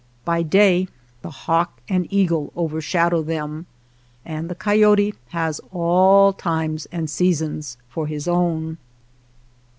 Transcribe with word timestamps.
By 0.25 0.41
day 0.41 0.87
the 1.21 1.29
hawk 1.29 1.79
and 1.87 2.11
eagle 2.11 2.51
overshadow 2.55 3.21
them, 3.21 3.67
and 4.25 4.49
the 4.49 4.55
coyote 4.55 5.13
has 5.29 5.61
all 5.71 6.33
times 6.33 6.87
and 6.91 7.07
seasons 7.07 7.77
for 7.87 8.07
his 8.07 8.27
own. 8.27 8.79